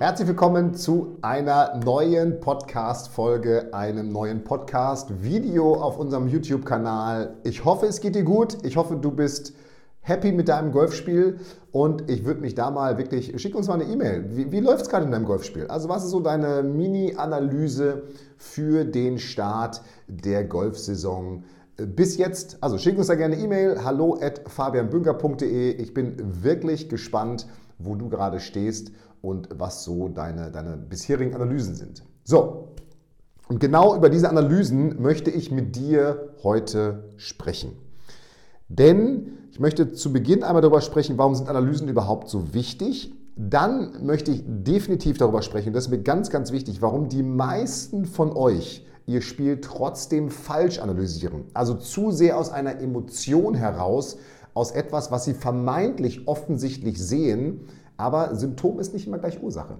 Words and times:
Herzlich 0.00 0.28
willkommen 0.28 0.74
zu 0.74 1.18
einer 1.22 1.74
neuen 1.84 2.38
Podcast-Folge, 2.38 3.70
einem 3.74 4.12
neuen 4.12 4.44
Podcast-Video 4.44 5.74
auf 5.74 5.98
unserem 5.98 6.28
YouTube-Kanal. 6.28 7.34
Ich 7.42 7.64
hoffe, 7.64 7.86
es 7.86 8.00
geht 8.00 8.14
dir 8.14 8.22
gut. 8.22 8.58
Ich 8.64 8.76
hoffe, 8.76 8.94
du 8.94 9.10
bist 9.10 9.54
happy 10.02 10.30
mit 10.30 10.48
deinem 10.48 10.70
Golfspiel 10.70 11.40
und 11.72 12.08
ich 12.08 12.24
würde 12.24 12.40
mich 12.42 12.54
da 12.54 12.70
mal 12.70 12.96
wirklich, 12.96 13.42
schick 13.42 13.56
uns 13.56 13.66
mal 13.66 13.74
eine 13.74 13.92
E-Mail. 13.92 14.26
Wie, 14.36 14.52
wie 14.52 14.60
läuft 14.60 14.82
es 14.82 14.88
gerade 14.88 15.04
in 15.04 15.10
deinem 15.10 15.24
Golfspiel? 15.24 15.66
Also 15.66 15.88
was 15.88 16.04
ist 16.04 16.10
so 16.10 16.20
deine 16.20 16.62
Mini-Analyse 16.62 18.04
für 18.36 18.84
den 18.84 19.18
Start 19.18 19.82
der 20.06 20.44
Golfsaison? 20.44 21.42
Bis 21.80 22.16
jetzt, 22.16 22.58
also 22.60 22.76
schick 22.76 22.98
uns 22.98 23.06
da 23.06 23.14
gerne 23.14 23.36
E-Mail, 23.36 23.84
hallo 23.84 24.18
at 24.20 24.42
fabianbünker.de. 24.48 25.70
Ich 25.74 25.94
bin 25.94 26.16
wirklich 26.42 26.88
gespannt, 26.88 27.46
wo 27.78 27.94
du 27.94 28.08
gerade 28.08 28.40
stehst 28.40 28.90
und 29.22 29.48
was 29.54 29.84
so 29.84 30.08
deine, 30.08 30.50
deine 30.50 30.76
bisherigen 30.76 31.36
Analysen 31.36 31.76
sind. 31.76 32.02
So, 32.24 32.74
und 33.46 33.60
genau 33.60 33.94
über 33.94 34.10
diese 34.10 34.28
Analysen 34.28 35.00
möchte 35.00 35.30
ich 35.30 35.52
mit 35.52 35.76
dir 35.76 36.34
heute 36.42 37.04
sprechen. 37.16 37.76
Denn 38.68 39.38
ich 39.52 39.60
möchte 39.60 39.92
zu 39.92 40.12
Beginn 40.12 40.42
einmal 40.42 40.62
darüber 40.62 40.80
sprechen, 40.80 41.16
warum 41.16 41.36
sind 41.36 41.48
Analysen 41.48 41.86
überhaupt 41.86 42.28
so 42.28 42.54
wichtig. 42.54 43.14
Dann 43.36 44.04
möchte 44.04 44.32
ich 44.32 44.42
definitiv 44.44 45.16
darüber 45.16 45.42
sprechen, 45.42 45.72
das 45.72 45.84
ist 45.84 45.90
mir 45.90 46.02
ganz, 46.02 46.28
ganz 46.30 46.50
wichtig, 46.50 46.82
warum 46.82 47.08
die 47.08 47.22
meisten 47.22 48.04
von 48.04 48.32
euch 48.32 48.84
ihr 49.08 49.22
Spiel 49.22 49.60
trotzdem 49.60 50.30
falsch 50.30 50.78
analysieren. 50.78 51.44
Also 51.54 51.74
zu 51.74 52.10
sehr 52.10 52.36
aus 52.36 52.50
einer 52.50 52.78
Emotion 52.80 53.54
heraus, 53.54 54.18
aus 54.52 54.70
etwas, 54.70 55.10
was 55.10 55.24
sie 55.24 55.34
vermeintlich 55.34 56.28
offensichtlich 56.28 57.02
sehen, 57.02 57.68
aber 57.96 58.34
Symptom 58.36 58.78
ist 58.78 58.92
nicht 58.92 59.06
immer 59.06 59.18
gleich 59.18 59.42
Ursache. 59.42 59.76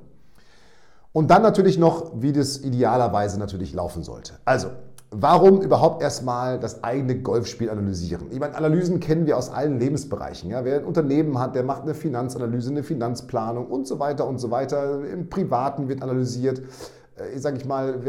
Und 1.13 1.31
dann 1.31 1.43
natürlich 1.43 1.79
noch, 1.79 2.13
wie 2.21 2.33
das 2.33 2.59
idealerweise 2.59 3.39
natürlich 3.39 3.75
laufen 3.75 4.03
sollte. 4.03 4.35
Also, 4.45 4.69
warum 5.11 5.61
überhaupt 5.61 6.03
erstmal 6.03 6.59
das 6.59 6.83
eigene 6.83 7.21
Golfspiel 7.21 7.69
analysieren? 7.69 8.29
Ich 8.31 8.41
meine, 8.41 8.57
Analysen 8.57 8.99
kennen 8.99 9.27
wir 9.27 9.37
aus 9.37 9.51
allen 9.51 9.79
Lebensbereichen. 9.79 10.51
Ja? 10.51 10.65
Wer 10.65 10.79
ein 10.79 10.85
Unternehmen 10.85 11.39
hat, 11.39 11.55
der 11.55 11.65
macht 11.65 11.83
eine 11.83 11.95
Finanzanalyse, 11.95 12.71
eine 12.71 12.83
Finanzplanung 12.83 13.67
und 13.67 13.87
so 13.87 13.99
weiter 13.99 14.27
und 14.27 14.39
so 14.39 14.51
weiter. 14.51 15.05
Im 15.05 15.29
Privaten 15.29 15.89
wird 15.89 16.03
analysiert. 16.03 16.63
Ich 17.31 17.37
äh, 17.37 17.39
sage 17.39 17.59
ich 17.59 17.65
mal, 17.65 18.01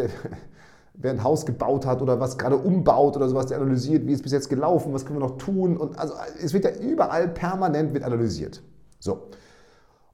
wer, 0.99 1.11
ein 1.11 1.23
Haus 1.23 1.45
gebaut 1.45 1.85
hat 1.85 2.01
oder 2.01 2.19
was 2.19 2.37
gerade 2.37 2.57
umbaut 2.57 3.15
oder 3.15 3.27
sowas, 3.27 3.47
der 3.47 3.57
analysiert, 3.57 4.05
wie 4.05 4.11
ist 4.11 4.19
es 4.19 4.23
bis 4.23 4.31
jetzt 4.33 4.49
gelaufen, 4.49 4.93
was 4.93 5.05
können 5.05 5.19
wir 5.19 5.27
noch 5.27 5.37
tun. 5.37 5.77
Und 5.77 5.97
also 5.97 6.13
es 6.41 6.53
wird 6.53 6.65
ja 6.65 6.71
überall 6.71 7.29
permanent 7.29 7.93
wird 7.93 8.03
analysiert. 8.03 8.61
So. 8.99 9.29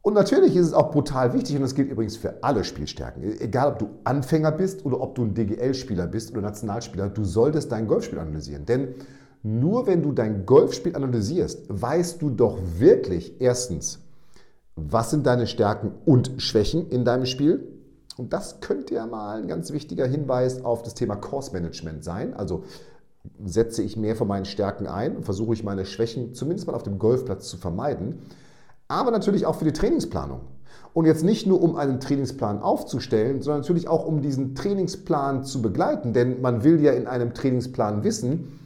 Und 0.03 0.13
natürlich 0.13 0.56
ist 0.56 0.67
es 0.67 0.73
auch 0.73 0.91
brutal 0.91 1.33
wichtig, 1.33 1.56
und 1.56 1.63
das 1.63 1.73
gilt 1.73 1.89
übrigens 1.89 2.16
für 2.16 2.44
alle 2.44 2.63
Spielstärken, 2.63 3.24
egal 3.40 3.72
ob 3.72 3.79
du 3.79 3.90
Anfänger 4.03 4.51
bist 4.51 4.85
oder 4.85 5.01
ob 5.01 5.16
du 5.16 5.24
ein 5.24 5.34
DGL-Spieler 5.34 6.06
bist 6.06 6.31
oder 6.31 6.41
Nationalspieler, 6.41 7.09
du 7.09 7.24
solltest 7.24 7.72
dein 7.72 7.88
Golfspiel 7.88 8.19
analysieren. 8.19 8.68
Denn 8.68 8.90
nur 9.41 9.88
wenn 9.88 10.03
du 10.03 10.12
dein 10.12 10.45
Golfspiel 10.45 10.95
analysierst, 10.95 11.66
weißt 11.69 12.22
du 12.22 12.29
doch 12.29 12.59
wirklich 12.78 13.41
erstens, 13.41 14.00
was 14.75 15.09
sind 15.09 15.25
deine 15.25 15.47
Stärken 15.47 15.91
und 16.06 16.34
Schwächen 16.38 16.90
in 16.90 17.06
deinem 17.06 17.25
Spiel. 17.25 17.75
Und 18.17 18.33
das 18.33 18.61
könnte 18.61 18.95
ja 18.95 19.05
mal 19.05 19.41
ein 19.41 19.47
ganz 19.47 19.71
wichtiger 19.71 20.05
Hinweis 20.05 20.63
auf 20.63 20.83
das 20.83 20.93
Thema 20.93 21.15
Course 21.15 21.51
Management 21.51 22.03
sein. 22.03 22.33
Also 22.33 22.63
setze 23.43 23.81
ich 23.81 23.97
mehr 23.97 24.15
von 24.15 24.27
meinen 24.27 24.45
Stärken 24.45 24.87
ein 24.87 25.17
und 25.17 25.23
versuche 25.23 25.53
ich 25.53 25.63
meine 25.63 25.85
Schwächen 25.85 26.33
zumindest 26.33 26.67
mal 26.67 26.75
auf 26.75 26.83
dem 26.83 26.99
Golfplatz 26.99 27.49
zu 27.49 27.57
vermeiden 27.57 28.19
aber 28.87 29.11
natürlich 29.11 29.45
auch 29.45 29.55
für 29.55 29.65
die 29.65 29.73
Trainingsplanung. 29.73 30.41
Und 30.93 31.05
jetzt 31.05 31.23
nicht 31.23 31.45
nur, 31.45 31.61
um 31.61 31.75
einen 31.75 31.99
Trainingsplan 31.99 32.61
aufzustellen, 32.61 33.41
sondern 33.41 33.61
natürlich 33.61 33.87
auch, 33.87 34.05
um 34.05 34.21
diesen 34.21 34.55
Trainingsplan 34.55 35.43
zu 35.43 35.61
begleiten. 35.61 36.13
Denn 36.13 36.41
man 36.41 36.63
will 36.63 36.81
ja 36.81 36.93
in 36.93 37.07
einem 37.07 37.33
Trainingsplan 37.33 38.03
wissen, 38.03 38.59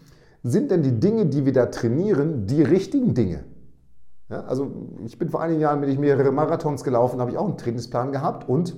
sind 0.44 0.70
denn 0.70 0.84
die 0.84 1.00
Dinge, 1.00 1.26
die 1.26 1.46
wir 1.46 1.54
da 1.54 1.66
trainieren, 1.68 2.46
die 2.46 2.62
richtigen 2.62 3.14
Dinge? 3.14 3.46
Ja, 4.30 4.42
also 4.42 4.72
ich 5.06 5.18
bin 5.18 5.30
vor 5.30 5.42
einigen 5.42 5.60
Jahren, 5.60 5.82
bin 5.82 5.90
ich 5.90 5.98
mehrere 5.98 6.32
Marathons 6.32 6.84
gelaufen, 6.84 7.20
habe 7.20 7.32
ich 7.32 7.38
auch 7.38 7.48
einen 7.48 7.58
Trainingsplan 7.58 8.12
gehabt 8.12 8.48
und 8.48 8.76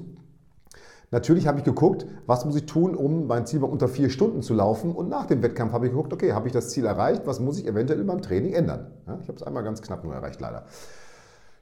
natürlich 1.11 1.47
habe 1.47 1.59
ich 1.59 1.63
geguckt, 1.63 2.05
was 2.25 2.45
muss 2.45 2.55
ich 2.55 2.65
tun, 2.65 2.95
um 2.95 3.27
mein 3.27 3.45
Ziel 3.45 3.63
unter 3.63 3.87
vier 3.87 4.09
Stunden 4.09 4.41
zu 4.41 4.53
laufen 4.53 4.93
und 4.93 5.09
nach 5.09 5.25
dem 5.25 5.43
Wettkampf 5.43 5.73
habe 5.73 5.85
ich 5.85 5.91
geguckt, 5.91 6.13
okay, 6.13 6.33
habe 6.33 6.47
ich 6.47 6.53
das 6.53 6.69
Ziel 6.69 6.85
erreicht, 6.85 7.23
was 7.25 7.39
muss 7.39 7.59
ich 7.59 7.67
eventuell 7.67 7.99
in 7.99 8.07
meinem 8.07 8.21
Training 8.21 8.53
ändern? 8.53 8.87
Ja, 9.07 9.19
ich 9.21 9.27
habe 9.27 9.37
es 9.37 9.43
einmal 9.43 9.63
ganz 9.63 9.81
knapp 9.81 10.03
nur 10.03 10.13
erreicht, 10.13 10.41
leider 10.41 10.65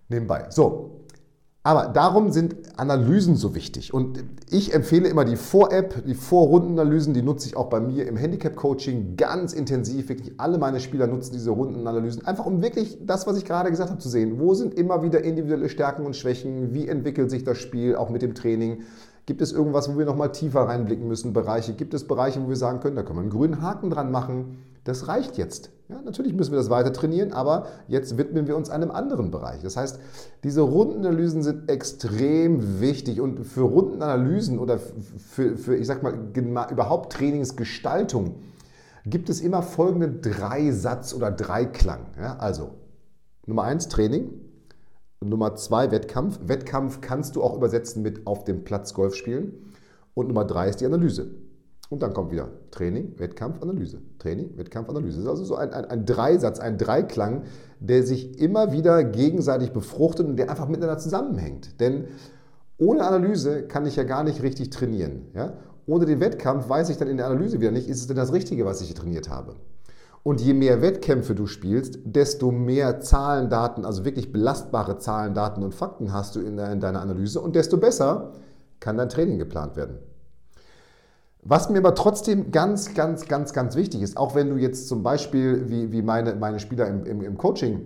nebenbei. 0.08 0.46
So, 0.50 1.06
aber 1.62 1.88
darum 1.88 2.32
sind 2.32 2.56
Analysen 2.78 3.36
so 3.36 3.54
wichtig. 3.54 3.94
Und 3.94 4.24
ich 4.50 4.74
empfehle 4.74 5.10
immer 5.10 5.26
die 5.26 5.36
Vor-App, 5.36 6.06
die 6.06 6.14
Vorrundenanalysen, 6.14 7.14
die 7.14 7.22
nutze 7.22 7.48
ich 7.48 7.58
auch 7.58 7.70
bei 7.70 7.82
mir 7.82 8.08
im 8.08 8.16
Handicap-Coaching 8.16 9.18
ganz 9.18 9.52
intensiv. 9.52 10.08
Wirklich 10.08 10.40
alle 10.40 10.58
meine 10.58 10.80
Spieler 10.80 11.06
nutzen 11.06 11.34
diese 11.34 11.52
Rundenanalysen, 11.52 12.26
einfach 12.26 12.46
um 12.46 12.62
wirklich 12.62 12.98
das, 13.06 13.28
was 13.28 13.38
ich 13.38 13.44
gerade 13.44 13.70
gesagt 13.70 13.90
habe, 13.90 14.00
zu 14.00 14.08
sehen. 14.08 14.40
Wo 14.40 14.54
sind 14.54 14.74
immer 14.74 15.04
wieder 15.04 15.22
individuelle 15.22 15.68
Stärken 15.68 16.06
und 16.06 16.16
Schwächen? 16.16 16.74
Wie 16.74 16.88
entwickelt 16.88 17.30
sich 17.30 17.44
das 17.44 17.58
Spiel 17.58 17.96
auch 17.96 18.10
mit 18.10 18.22
dem 18.22 18.36
Training? 18.36 18.84
Gibt 19.30 19.44
es 19.44 19.52
irgendwas, 19.52 19.94
wo 19.94 20.00
wir 20.00 20.08
nochmal 20.08 20.32
tiefer 20.32 20.62
reinblicken 20.62 21.08
müssen? 21.08 21.34
Bereiche? 21.34 21.74
Gibt 21.74 21.94
es 21.94 22.08
Bereiche, 22.08 22.44
wo 22.44 22.50
wir 22.50 22.56
sagen 22.56 22.80
können, 22.80 22.96
da 22.96 23.04
können 23.04 23.20
wir 23.20 23.22
einen 23.22 23.30
grünen 23.30 23.62
Haken 23.62 23.92
dran 23.92 24.10
machen? 24.10 24.58
Das 24.86 25.08
reicht 25.08 25.38
jetzt. 25.38 25.70
Ja, 25.88 26.02
natürlich 26.02 26.34
müssen 26.34 26.52
wir 26.52 26.58
das 26.58 26.72
weiter 26.72 26.92
trainieren, 26.92 27.32
aber 27.32 27.68
jetzt 27.88 28.18
widmen 28.18 28.48
wir 28.48 28.58
uns 28.58 28.72
einem 28.72 28.90
anderen 28.90 29.30
Bereich. 29.30 29.62
Das 29.62 29.78
heißt, 29.78 30.00
diese 30.44 30.62
Rundenanalysen 30.62 31.44
sind 31.44 31.70
extrem 31.70 32.82
wichtig 32.82 33.22
und 33.22 33.46
für 33.46 33.62
Rundenanalysen 33.62 34.58
oder 34.58 34.80
für, 34.80 35.58
für 35.58 35.76
ich 35.76 35.86
sag 35.86 36.02
mal, 36.02 36.16
überhaupt 36.72 37.14
Trainingsgestaltung 37.14 38.34
gibt 39.06 39.30
es 39.30 39.42
immer 39.42 39.62
folgende 39.62 40.10
drei 40.10 40.72
Satz- 40.72 41.14
oder 41.14 41.30
Dreiklang. 41.30 42.00
Ja, 42.20 42.38
also, 42.38 42.72
Nummer 43.46 43.62
eins 43.62 43.90
Training, 43.90 44.32
Nummer 45.24 45.56
zwei 45.56 45.92
Wettkampf. 45.92 46.40
Wettkampf 46.46 47.02
kannst 47.02 47.36
du 47.36 47.44
auch 47.44 47.56
übersetzen 47.56 48.02
mit 48.02 48.26
auf 48.26 48.46
dem 48.46 48.64
Platz 48.64 48.94
Golf 48.94 49.16
spielen. 49.16 49.74
Und 50.14 50.28
Nummer 50.28 50.46
drei 50.46 50.70
ist 50.70 50.80
die 50.80 50.86
Analyse. 50.86 51.32
Und 51.90 52.04
dann 52.04 52.14
kommt 52.14 52.32
wieder 52.32 52.50
Training, 52.72 53.18
Wettkampf, 53.18 53.62
Analyse. 53.62 54.00
Training, 54.20 54.58
Wettkampf, 54.58 54.90
Analyse. 54.90 55.18
Das 55.18 55.24
ist 55.24 55.30
also 55.30 55.44
so 55.44 55.56
ein, 55.56 55.74
ein, 55.74 55.86
ein, 55.86 56.06
Dreisatz, 56.06 56.60
ein 56.60 56.78
Dreiklang, 56.78 57.44
der 57.80 58.04
sich 58.04 58.40
immer 58.40 58.72
wieder 58.72 59.04
gegenseitig 59.04 59.72
befruchtet 59.72 60.28
und 60.28 60.38
der 60.38 60.50
einfach 60.50 60.68
miteinander 60.68 61.00
zusammenhängt. 61.00 61.80
Denn 61.80 62.06
ohne 62.78 63.04
Analyse 63.04 63.64
kann 63.64 63.86
ich 63.86 63.96
ja 63.96 64.04
gar 64.04 64.24
nicht 64.24 64.44
richtig 64.44 64.70
trainieren. 64.70 65.28
Ja? 65.34 65.54
Ohne 65.86 66.06
den 66.06 66.20
Wettkampf 66.20 66.70
weiß 66.70 66.90
ich 66.90 66.98
dann 66.98 67.08
in 67.08 67.18
der 67.18 67.26
Analyse 67.26 67.60
wieder 67.60 67.72
nicht, 67.72 67.90
ist 67.90 68.02
es 68.02 68.08
denn 68.08 68.16
das 68.16 68.32
Richtige, 68.32 68.66
was 68.66 68.82
ich 68.82 68.88
hier 68.88 68.96
trainiert 68.96 69.30
habe. 69.30 69.56
Und 70.24 70.42
je 70.42 70.54
mehr 70.54 70.82
Wettkämpfe 70.82 71.34
du 71.34 71.48
spielst, 71.48 72.00
desto 72.04 72.52
mehr 72.52 73.00
Zahlen, 73.00 73.50
Daten, 73.50 73.86
also 73.86 74.04
wirklich 74.04 74.32
belastbare 74.32 74.98
Zahlen, 74.98 75.34
Daten 75.34 75.64
und 75.64 75.74
Fakten 75.74 76.12
hast 76.12 76.36
du 76.36 76.42
in 76.42 76.58
deiner 76.58 77.02
Analyse 77.02 77.40
und 77.40 77.56
desto 77.56 77.78
besser 77.78 78.34
kann 78.80 78.98
dein 78.98 79.10
Training 79.10 79.40
geplant 79.40 79.76
werden. 79.76 79.98
Was 81.42 81.70
mir 81.70 81.78
aber 81.78 81.96
trotzdem 81.96 82.52
ganz, 82.52 82.94
ganz, 82.94 83.28
ganz, 83.28 83.54
ganz 83.54 83.76
wichtig 83.76 84.02
ist, 84.02 84.18
auch 84.18 84.36
wenn 84.36 84.50
du 84.50 84.58
jetzt 84.58 84.90
zum 84.90 85.04
Beispiel, 85.04 85.70
wie, 85.70 85.92
wie 85.92 86.02
meine, 86.02 86.36
meine 86.36 86.60
Spieler 86.60 86.88
im, 86.88 87.06
im, 87.06 87.22
im 87.22 87.38
Coaching, 87.38 87.86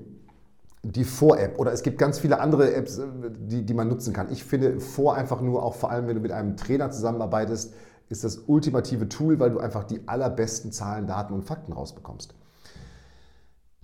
die 0.81 1.03
Vor-App 1.03 1.59
oder 1.59 1.71
es 1.71 1.81
gibt 1.81 1.97
ganz 1.97 2.19
viele 2.19 2.39
andere 2.39 2.73
Apps, 2.73 2.97
äh, 2.97 3.05
die, 3.37 3.63
die 3.63 3.73
man 3.73 3.87
nutzen 3.87 4.11
kann. 4.11 4.31
Ich 4.31 4.43
finde 4.43 4.79
Vor 4.79 5.15
einfach 5.15 5.39
nur, 5.39 5.63
auch 5.63 5.75
vor 5.75 5.91
allem 5.91 6.07
wenn 6.07 6.15
du 6.15 6.21
mit 6.21 6.31
einem 6.31 6.57
Trainer 6.57 6.91
zusammenarbeitest, 6.91 7.73
ist 8.09 8.23
das 8.23 8.39
ultimative 8.47 9.09
Tool, 9.09 9.39
weil 9.39 9.51
du 9.51 9.59
einfach 9.59 9.83
die 9.83 10.07
allerbesten 10.07 10.71
Zahlen, 10.71 11.07
Daten 11.07 11.33
und 11.33 11.43
Fakten 11.43 11.73
rausbekommst. 11.73 12.33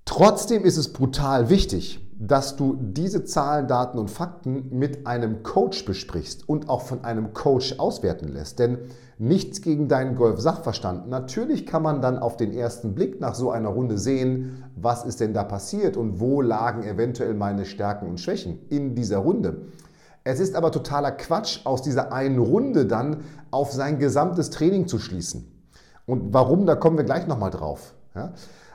Trotzdem 0.05 0.65
ist 0.65 0.77
es 0.77 0.91
brutal 0.91 1.49
wichtig, 1.49 2.03
dass 2.19 2.55
du 2.55 2.77
diese 2.81 3.25
Zahlen, 3.25 3.67
Daten 3.67 3.99
und 3.99 4.09
Fakten 4.09 4.77
mit 4.77 5.05
einem 5.05 5.43
Coach 5.43 5.85
besprichst 5.85 6.49
und 6.49 6.67
auch 6.67 6.81
von 6.81 7.03
einem 7.03 7.33
Coach 7.33 7.77
auswerten 7.77 8.27
lässt. 8.27 8.57
Denn 8.57 8.79
nichts 9.19 9.61
gegen 9.61 9.87
deinen 9.87 10.15
Golf-Sachverstand. 10.15 11.07
Natürlich 11.09 11.67
kann 11.67 11.83
man 11.83 12.01
dann 12.01 12.17
auf 12.17 12.37
den 12.37 12.53
ersten 12.53 12.95
Blick 12.95 13.21
nach 13.21 13.35
so 13.35 13.51
einer 13.51 13.69
Runde 13.69 13.97
sehen, 13.97 14.63
was 14.75 15.05
ist 15.05 15.19
denn 15.19 15.33
da 15.33 15.43
passiert 15.43 15.95
und 15.95 16.19
wo 16.19 16.41
lagen 16.41 16.83
eventuell 16.83 17.35
meine 17.35 17.65
Stärken 17.65 18.07
und 18.09 18.19
Schwächen 18.19 18.59
in 18.69 18.95
dieser 18.95 19.19
Runde. 19.19 19.67
Es 20.29 20.39
ist 20.39 20.55
aber 20.55 20.71
totaler 20.71 21.11
Quatsch, 21.11 21.61
aus 21.65 21.81
dieser 21.81 22.13
einen 22.13 22.37
Runde 22.37 22.85
dann 22.85 23.23
auf 23.49 23.71
sein 23.71 23.97
gesamtes 23.97 24.51
Training 24.51 24.87
zu 24.87 24.99
schließen. 24.99 25.51
Und 26.05 26.33
warum, 26.33 26.67
da 26.67 26.75
kommen 26.75 26.97
wir 26.97 27.03
gleich 27.03 27.25
nochmal 27.25 27.49
drauf. 27.49 27.95
Ja? 28.13 28.33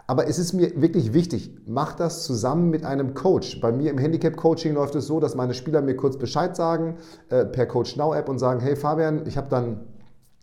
Aber 0.09 0.29
es 0.29 0.39
ist 0.39 0.53
mir 0.53 0.81
wirklich 0.83 1.15
wichtig, 1.15 1.57
mach 1.67 1.95
das 1.95 2.25
zusammen 2.25 2.71
mit 2.71 2.85
einem 2.85 3.15
Coach. 3.15 3.61
Bei 3.61 3.71
mir 3.71 3.91
im 3.91 3.99
Handicap-Coaching 3.99 4.75
läuft 4.75 4.97
es 4.97 5.07
so, 5.07 5.21
dass 5.21 5.37
meine 5.37 5.55
Spieler 5.55 5.81
mir 5.81 5.97
kurz 5.97 6.19
Bescheid 6.19 6.57
sagen 6.57 6.97
äh, 7.31 7.45
per 7.45 7.67
Coach 7.67 7.97
Now 7.97 8.15
App 8.15 8.29
und 8.29 8.39
sagen, 8.39 8.61
hey 8.61 8.75
Fabian, 8.75 9.25
ich 9.27 9.37
habe 9.37 9.49
dann 9.49 9.81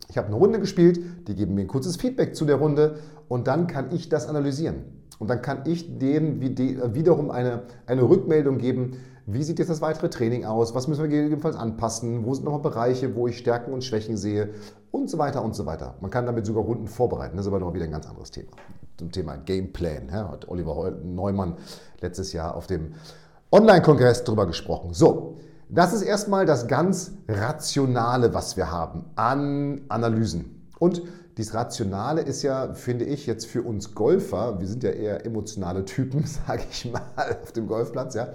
ich 0.08 0.18
habe 0.18 0.26
eine 0.26 0.36
Runde 0.36 0.60
gespielt, 0.60 1.00
die 1.28 1.34
geben 1.34 1.54
mir 1.54 1.62
ein 1.62 1.68
kurzes 1.68 1.96
Feedback 1.96 2.34
zu 2.34 2.44
der 2.44 2.56
Runde 2.56 2.96
und 3.28 3.46
dann 3.46 3.66
kann 3.66 3.92
ich 3.92 4.08
das 4.08 4.28
analysieren. 4.28 4.84
Und 5.18 5.28
dann 5.28 5.40
kann 5.40 5.60
ich 5.66 5.98
denen 5.98 6.42
äh, 6.42 6.94
wiederum 6.94 7.30
eine, 7.30 7.62
eine 7.86 8.02
Rückmeldung 8.02 8.58
geben, 8.58 8.96
wie 9.26 9.42
sieht 9.42 9.58
jetzt 9.58 9.68
das 9.68 9.80
weitere 9.80 10.10
Training 10.10 10.44
aus, 10.44 10.74
was 10.74 10.88
müssen 10.88 11.02
wir 11.02 11.08
gegebenenfalls 11.08 11.56
anpassen, 11.56 12.24
wo 12.24 12.34
sind 12.34 12.44
nochmal 12.44 12.62
Bereiche, 12.62 13.14
wo 13.14 13.28
ich 13.28 13.38
Stärken 13.38 13.72
und 13.72 13.84
Schwächen 13.84 14.16
sehe 14.16 14.50
und 14.90 15.08
so 15.08 15.18
weiter 15.18 15.42
und 15.42 15.54
so 15.54 15.66
weiter. 15.66 15.94
Man 16.00 16.10
kann 16.10 16.26
damit 16.26 16.46
sogar 16.46 16.64
Runden 16.64 16.88
vorbereiten, 16.88 17.36
das 17.36 17.46
ist 17.46 17.52
aber 17.52 17.60
noch 17.60 17.74
wieder 17.74 17.84
ein 17.84 17.92
ganz 17.92 18.06
anderes 18.06 18.30
Thema 18.30 18.50
zum 18.96 19.10
Thema 19.10 19.36
Gameplan. 19.36 20.08
Ja, 20.10 20.30
hat 20.30 20.48
Oliver 20.48 20.92
Neumann 21.02 21.56
letztes 22.00 22.32
Jahr 22.32 22.54
auf 22.54 22.66
dem 22.66 22.92
Online-Kongress 23.50 24.24
darüber 24.24 24.46
gesprochen. 24.46 24.94
So, 24.94 25.36
das 25.68 25.92
ist 25.92 26.02
erstmal 26.02 26.46
das 26.46 26.68
ganz 26.68 27.12
Rationale, 27.28 28.34
was 28.34 28.56
wir 28.56 28.70
haben 28.70 29.06
an 29.16 29.82
Analysen. 29.88 30.68
Und 30.78 31.02
dieses 31.36 31.54
Rationale 31.54 32.20
ist 32.20 32.42
ja, 32.42 32.74
finde 32.74 33.06
ich, 33.06 33.26
jetzt 33.26 33.46
für 33.46 33.62
uns 33.62 33.94
Golfer, 33.94 34.60
wir 34.60 34.68
sind 34.68 34.84
ja 34.84 34.90
eher 34.90 35.24
emotionale 35.24 35.84
Typen, 35.84 36.24
sage 36.46 36.62
ich 36.70 36.90
mal, 36.92 37.02
auf 37.42 37.52
dem 37.52 37.66
Golfplatz, 37.66 38.14
ja, 38.14 38.28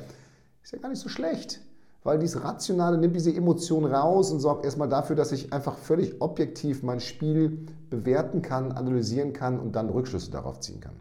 ist 0.67 0.73
ja 0.73 0.79
gar 0.79 0.89
nicht 0.89 1.01
so 1.01 1.09
schlecht 1.09 1.61
weil 2.07 2.19
dieses 2.19 2.41
Rationale 2.41 2.97
nimmt 2.97 3.17
diese 3.17 3.35
Emotion 3.35 3.83
raus 3.83 4.31
und 4.31 4.39
sorgt 4.39 4.63
erstmal 4.63 4.87
dafür, 4.87 5.17
dass 5.17 5.33
ich 5.33 5.51
einfach 5.51 5.77
völlig 5.77 6.21
objektiv 6.21 6.81
mein 6.81 7.01
Spiel 7.01 7.65
bewerten 7.89 8.41
kann, 8.41 8.71
analysieren 8.71 9.33
kann 9.33 9.59
und 9.59 9.75
dann 9.75 9.89
Rückschlüsse 9.89 10.31
darauf 10.31 10.61
ziehen 10.61 10.79
kann. 10.79 10.93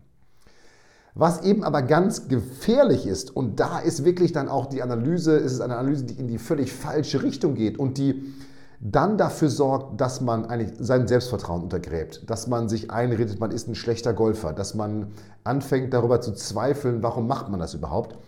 Was 1.14 1.44
eben 1.44 1.62
aber 1.62 1.82
ganz 1.82 2.26
gefährlich 2.26 3.06
ist, 3.06 3.34
und 3.34 3.60
da 3.60 3.78
ist 3.78 4.04
wirklich 4.04 4.32
dann 4.32 4.48
auch 4.48 4.66
die 4.66 4.82
Analyse, 4.82 5.36
ist 5.36 5.52
es 5.52 5.60
eine 5.60 5.76
Analyse, 5.76 6.06
die 6.06 6.14
in 6.14 6.26
die 6.26 6.38
völlig 6.38 6.72
falsche 6.72 7.22
Richtung 7.22 7.54
geht 7.54 7.78
und 7.78 7.98
die 7.98 8.34
dann 8.80 9.16
dafür 9.16 9.48
sorgt, 9.48 10.00
dass 10.00 10.20
man 10.20 10.46
eigentlich 10.46 10.72
sein 10.80 11.06
Selbstvertrauen 11.06 11.62
untergräbt, 11.62 12.28
dass 12.28 12.48
man 12.48 12.68
sich 12.68 12.90
einredet, 12.90 13.38
man 13.38 13.52
ist 13.52 13.68
ein 13.68 13.76
schlechter 13.76 14.12
Golfer, 14.12 14.52
dass 14.52 14.74
man 14.74 15.12
anfängt 15.44 15.94
darüber 15.94 16.20
zu 16.20 16.32
zweifeln, 16.32 17.04
warum 17.04 17.28
macht 17.28 17.48
man 17.48 17.60
das 17.60 17.74
überhaupt. 17.74 18.18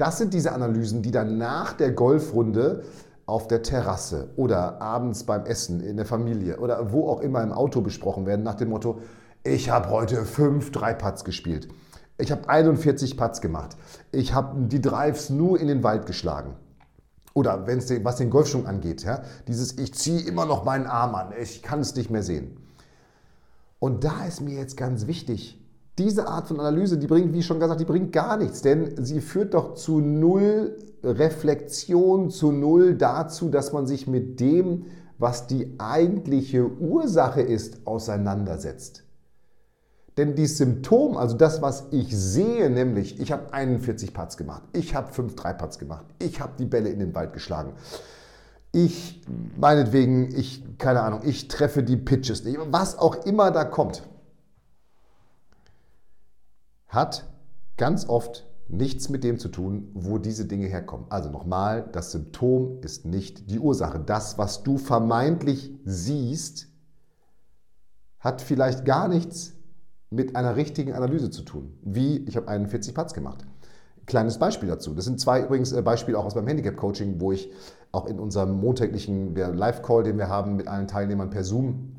Das 0.00 0.16
sind 0.16 0.32
diese 0.32 0.52
Analysen, 0.52 1.02
die 1.02 1.10
dann 1.10 1.36
nach 1.36 1.74
der 1.74 1.90
Golfrunde 1.90 2.84
auf 3.26 3.48
der 3.48 3.62
Terrasse 3.62 4.30
oder 4.36 4.80
abends 4.80 5.24
beim 5.24 5.44
Essen 5.44 5.82
in 5.82 5.98
der 5.98 6.06
Familie 6.06 6.56
oder 6.56 6.90
wo 6.90 7.06
auch 7.10 7.20
immer 7.20 7.42
im 7.42 7.52
Auto 7.52 7.82
besprochen 7.82 8.24
werden, 8.24 8.42
nach 8.42 8.54
dem 8.54 8.70
Motto, 8.70 9.02
ich 9.44 9.68
habe 9.68 9.90
heute 9.90 10.24
fünf 10.24 10.72
Drei-Putts 10.72 11.24
gespielt. 11.24 11.68
Ich 12.16 12.32
habe 12.32 12.48
41 12.48 13.18
Putts 13.18 13.42
gemacht. 13.42 13.76
Ich 14.10 14.32
habe 14.32 14.68
die 14.68 14.80
Drives 14.80 15.28
nur 15.28 15.60
in 15.60 15.68
den 15.68 15.82
Wald 15.82 16.06
geschlagen. 16.06 16.54
Oder 17.34 17.66
wenn 17.66 17.76
es 17.76 17.92
was 18.02 18.16
den 18.16 18.30
Golfschwung 18.30 18.66
angeht, 18.66 19.04
ja, 19.04 19.22
dieses 19.48 19.76
ich 19.76 19.92
ziehe 19.92 20.22
immer 20.22 20.46
noch 20.46 20.64
meinen 20.64 20.86
Arm 20.86 21.14
an, 21.14 21.34
ich 21.38 21.62
kann 21.62 21.80
es 21.80 21.94
nicht 21.94 22.08
mehr 22.08 22.22
sehen. 22.22 22.56
Und 23.78 24.02
da 24.04 24.24
ist 24.24 24.40
mir 24.40 24.54
jetzt 24.54 24.78
ganz 24.78 25.06
wichtig, 25.06 25.59
diese 26.00 26.26
Art 26.26 26.48
von 26.48 26.58
Analyse, 26.58 26.96
die 26.96 27.06
bringt, 27.06 27.34
wie 27.34 27.42
schon 27.42 27.60
gesagt, 27.60 27.80
die 27.80 27.84
bringt 27.84 28.12
gar 28.12 28.38
nichts, 28.38 28.62
denn 28.62 29.04
sie 29.04 29.20
führt 29.20 29.54
doch 29.54 29.74
zu 29.74 30.00
null 30.00 30.78
Reflexion, 31.02 32.30
zu 32.30 32.52
null 32.52 32.94
dazu, 32.94 33.50
dass 33.50 33.72
man 33.72 33.86
sich 33.86 34.06
mit 34.06 34.40
dem, 34.40 34.86
was 35.18 35.46
die 35.46 35.74
eigentliche 35.78 36.66
Ursache 36.66 37.42
ist, 37.42 37.86
auseinandersetzt. 37.86 39.04
Denn 40.16 40.34
die 40.34 40.46
Symptom, 40.46 41.16
also 41.16 41.36
das, 41.36 41.62
was 41.62 41.88
ich 41.90 42.16
sehe, 42.16 42.70
nämlich 42.70 43.20
ich 43.20 43.30
habe 43.30 43.52
41 43.52 44.12
Putts 44.12 44.36
gemacht, 44.36 44.62
ich 44.72 44.94
habe 44.94 45.12
5 45.12 45.34
3-Putts 45.34 45.78
gemacht, 45.78 46.06
ich 46.18 46.40
habe 46.40 46.52
die 46.58 46.64
Bälle 46.64 46.88
in 46.88 46.98
den 46.98 47.14
Wald 47.14 47.32
geschlagen, 47.32 47.74
ich, 48.72 49.22
meinetwegen, 49.58 50.34
ich, 50.34 50.64
keine 50.78 51.02
Ahnung, 51.02 51.20
ich 51.24 51.48
treffe 51.48 51.82
die 51.82 51.96
Pitches 51.96 52.44
nicht, 52.44 52.58
was 52.70 52.98
auch 52.98 53.26
immer 53.26 53.50
da 53.50 53.64
kommt 53.64 54.02
hat 56.90 57.26
ganz 57.76 58.08
oft 58.08 58.46
nichts 58.68 59.08
mit 59.08 59.24
dem 59.24 59.38
zu 59.38 59.48
tun, 59.48 59.90
wo 59.94 60.18
diese 60.18 60.44
Dinge 60.44 60.66
herkommen. 60.66 61.06
Also 61.08 61.30
nochmal, 61.30 61.88
das 61.92 62.12
Symptom 62.12 62.78
ist 62.82 63.04
nicht 63.04 63.50
die 63.50 63.58
Ursache. 63.58 63.98
Das, 63.98 64.38
was 64.38 64.62
du 64.62 64.78
vermeintlich 64.78 65.72
siehst, 65.84 66.68
hat 68.18 68.42
vielleicht 68.42 68.84
gar 68.84 69.08
nichts 69.08 69.54
mit 70.10 70.36
einer 70.36 70.56
richtigen 70.56 70.92
Analyse 70.92 71.30
zu 71.30 71.42
tun. 71.42 71.72
Wie, 71.82 72.18
ich 72.26 72.36
habe 72.36 72.48
41 72.48 72.94
Putts 72.94 73.14
gemacht. 73.14 73.46
Kleines 74.06 74.38
Beispiel 74.38 74.68
dazu. 74.68 74.92
Das 74.92 75.04
sind 75.04 75.20
zwei 75.20 75.42
übrigens 75.42 75.72
äh, 75.72 75.82
Beispiele 75.82 76.18
auch 76.18 76.24
aus 76.24 76.34
meinem 76.34 76.48
Handicap-Coaching, 76.48 77.20
wo 77.20 77.32
ich 77.32 77.50
auch 77.92 78.06
in 78.06 78.18
unserem 78.18 78.60
montäglichen 78.60 79.34
Live-Call, 79.34 80.02
den 80.02 80.18
wir 80.18 80.28
haben 80.28 80.56
mit 80.56 80.68
allen 80.68 80.88
Teilnehmern 80.88 81.30
per 81.30 81.44
Zoom, 81.44 81.92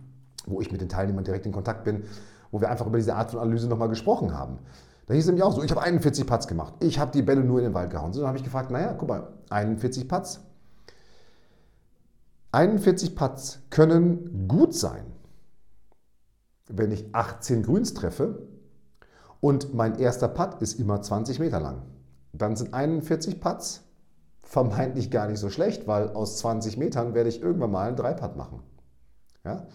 wo 0.46 0.62
ich 0.62 0.72
mit 0.72 0.82
den 0.82 0.90
Teilnehmern 0.90 1.24
direkt 1.24 1.46
in 1.46 1.52
Kontakt 1.52 1.84
bin, 1.84 2.04
wo 2.52 2.62
wir 2.62 2.70
einfach 2.70 2.86
über 2.86 2.98
diese 2.98 3.16
Art 3.16 3.32
von 3.32 3.40
Analyse 3.40 3.68
nochmal 3.68 3.90
gesprochen 3.90 4.34
haben. 4.34 4.60
Da 5.08 5.14
hieß 5.14 5.24
es 5.24 5.28
nämlich 5.28 5.44
auch 5.44 5.54
so, 5.54 5.64
ich 5.64 5.72
habe 5.72 5.82
41 5.82 6.26
Putts 6.26 6.48
gemacht. 6.48 6.76
Ich 6.80 7.00
habe 7.00 7.12
die 7.12 7.22
Bälle 7.22 7.44
nur 7.44 7.60
in 7.60 7.66
den 7.66 7.74
Wald 7.74 7.90
gehauen. 7.90 8.14
So, 8.14 8.22
dann 8.22 8.28
habe 8.28 8.38
ich 8.38 8.44
gefragt, 8.44 8.72
naja, 8.72 8.94
guck 8.94 9.10
mal, 9.10 9.28
41 9.50 10.08
Putts. 10.08 10.42
41 12.52 13.16
Putts 13.16 13.60
können 13.70 14.48
gut 14.48 14.76
sein, 14.76 15.06
wenn 16.68 16.92
ich 16.92 17.14
18 17.14 17.64
Grüns 17.64 17.94
treffe 17.94 18.48
und 19.40 19.74
mein 19.74 19.98
erster 20.00 20.28
Putt 20.28 20.62
ist 20.62 20.80
immer 20.80 21.02
20 21.02 21.40
Meter 21.40 21.60
lang. 21.60 21.82
Dann 22.34 22.56
sind 22.56 22.74
41 22.74 23.40
Putts 23.42 23.84
vermeintlich 24.44 25.12
gar 25.12 25.28
nicht 25.28 25.40
so 25.40 25.50
schlecht, 25.50 25.88
weil 25.88 26.10
aus 26.10 26.38
20 26.38 26.78
Metern 26.78 27.14
werde 27.14 27.30
ich 27.30 27.42
irgendwann 27.42 27.72
mal 27.72 27.88
einen 27.88 27.96
Dreipad 27.96 28.36
machen. 28.38 28.62
Ja? 29.44 29.68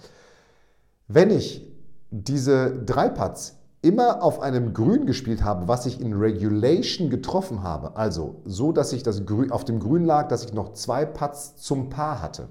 Wenn 1.09 1.31
ich 1.31 1.76
diese 2.25 2.71
drei 2.85 3.09
Putts 3.09 3.57
immer 3.83 4.23
auf 4.23 4.41
einem 4.41 4.75
Grün 4.75 5.07
gespielt 5.07 5.45
habe, 5.45 5.69
was 5.69 5.87
ich 5.87 6.01
in 6.01 6.13
Regulation 6.13 7.11
getroffen 7.11 7.63
habe, 7.63 7.97
also 7.97 8.41
so, 8.45 8.73
dass 8.73 8.93
ich 8.93 9.03
das 9.03 9.27
Grün, 9.27 9.53
auf 9.53 9.65
dem 9.65 9.79
Grün 9.79 10.05
lag, 10.05 10.29
dass 10.29 10.45
ich 10.45 10.53
noch 10.53 10.73
zwei 10.73 11.05
Putts 11.05 11.57
zum 11.57 11.89
Paar 11.89 12.21
hatte, 12.21 12.49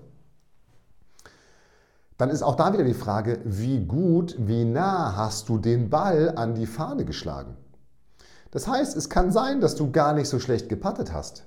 dann 2.18 2.30
ist 2.30 2.44
auch 2.44 2.56
da 2.56 2.72
wieder 2.72 2.86
die 2.86 2.94
Frage, 2.94 3.40
wie 3.44 3.80
gut, 3.86 4.36
wie 4.40 4.64
nah 4.64 5.16
hast 5.18 5.50
du 5.50 5.58
den 5.58 5.90
Ball 5.90 6.34
an 6.36 6.56
die 6.56 6.68
Fahne 6.68 7.04
geschlagen? 7.04 7.58
Das 8.52 8.70
heißt, 8.70 8.96
es 8.96 9.10
kann 9.10 9.32
sein, 9.32 9.60
dass 9.60 9.76
du 9.76 9.92
gar 9.92 10.14
nicht 10.14 10.30
so 10.30 10.40
schlecht 10.40 10.70
gepattet 10.70 11.12
hast. 11.12 11.46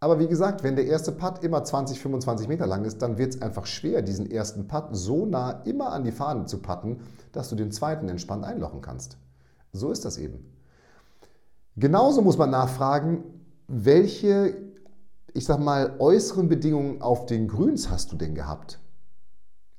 Aber 0.00 0.20
wie 0.20 0.28
gesagt, 0.28 0.62
wenn 0.62 0.76
der 0.76 0.86
erste 0.86 1.10
Putt 1.10 1.42
immer 1.42 1.64
20, 1.64 1.98
25 1.98 2.46
Meter 2.46 2.66
lang 2.66 2.84
ist, 2.84 3.02
dann 3.02 3.18
wird 3.18 3.34
es 3.34 3.42
einfach 3.42 3.66
schwer, 3.66 4.00
diesen 4.02 4.30
ersten 4.30 4.68
Putt 4.68 4.88
so 4.92 5.26
nah 5.26 5.62
immer 5.64 5.92
an 5.92 6.04
die 6.04 6.12
Fahne 6.12 6.46
zu 6.46 6.58
putten, 6.58 7.00
dass 7.32 7.48
du 7.48 7.56
den 7.56 7.72
zweiten 7.72 8.08
entspannt 8.08 8.44
einlochen 8.44 8.80
kannst. 8.80 9.18
So 9.72 9.90
ist 9.90 10.04
das 10.04 10.16
eben. 10.18 10.54
Genauso 11.76 12.22
muss 12.22 12.38
man 12.38 12.50
nachfragen, 12.50 13.24
welche, 13.66 14.56
ich 15.34 15.44
sag 15.44 15.58
mal, 15.58 15.96
äußeren 15.98 16.48
Bedingungen 16.48 17.02
auf 17.02 17.26
den 17.26 17.48
Grüns 17.48 17.90
hast 17.90 18.12
du 18.12 18.16
denn 18.16 18.34
gehabt? 18.34 18.78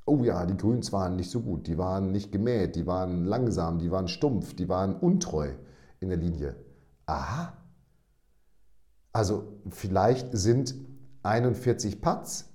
Oh 0.06 0.24
ja, 0.24 0.46
die 0.46 0.58
Grüns 0.58 0.92
waren 0.92 1.16
nicht 1.16 1.30
so 1.30 1.42
gut, 1.42 1.68
die 1.68 1.78
waren 1.78 2.12
nicht 2.12 2.32
gemäht, 2.32 2.76
die 2.76 2.88
waren 2.88 3.26
langsam, 3.26 3.80
die 3.80 3.92
waren 3.92 4.08
stumpf, 4.08 4.54
die 4.54 4.68
waren 4.68 4.96
untreu 4.96 5.50
in 6.00 6.10
der 6.10 6.18
Linie. 6.18 6.56
Aha, 7.06 7.54
also 9.14 9.44
vielleicht 9.70 10.30
sind 10.32 10.76
41 11.24 12.02
Putts, 12.02 12.46